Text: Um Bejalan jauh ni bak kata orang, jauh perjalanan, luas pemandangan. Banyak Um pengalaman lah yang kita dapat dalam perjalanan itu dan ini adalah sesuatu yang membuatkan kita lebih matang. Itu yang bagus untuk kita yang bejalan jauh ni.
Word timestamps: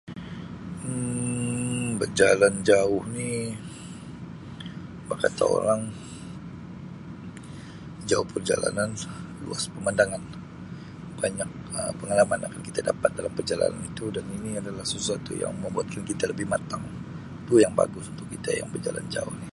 Um 0.91 1.89
Bejalan 2.01 2.55
jauh 2.67 3.01
ni 3.15 3.31
bak 5.07 5.19
kata 5.25 5.43
orang, 5.57 5.81
jauh 8.09 8.25
perjalanan, 8.33 8.89
luas 9.45 9.63
pemandangan. 9.77 10.23
Banyak 11.21 11.49
Um 11.77 11.91
pengalaman 12.01 12.39
lah 12.43 12.51
yang 12.57 12.65
kita 12.67 12.79
dapat 12.89 13.09
dalam 13.17 13.31
perjalanan 13.37 13.81
itu 13.93 14.05
dan 14.15 14.25
ini 14.41 14.51
adalah 14.61 14.85
sesuatu 14.93 15.31
yang 15.43 15.53
membuatkan 15.63 16.01
kita 16.09 16.23
lebih 16.31 16.47
matang. 16.53 16.81
Itu 17.45 17.55
yang 17.63 17.73
bagus 17.81 18.05
untuk 18.13 18.25
kita 18.33 18.49
yang 18.59 18.69
bejalan 18.73 19.05
jauh 19.15 19.33
ni. 19.39 19.49